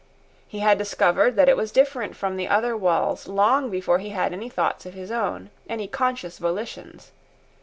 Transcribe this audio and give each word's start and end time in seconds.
He 0.47 0.61
had 0.61 0.79
discovered 0.79 1.35
that 1.35 1.47
it 1.47 1.55
was 1.55 1.71
different 1.71 2.15
from 2.15 2.35
the 2.35 2.47
other 2.47 2.75
walls 2.75 3.27
long 3.27 3.69
before 3.69 3.99
he 3.99 4.09
had 4.09 4.33
any 4.33 4.49
thoughts 4.49 4.87
of 4.87 4.95
his 4.95 5.11
own, 5.11 5.51
any 5.69 5.87
conscious 5.87 6.39
volitions. 6.39 7.11